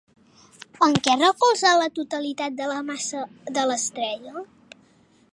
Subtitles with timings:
[0.85, 3.21] En què es recolza la totalitat de la massa
[3.59, 4.45] de l'estrella?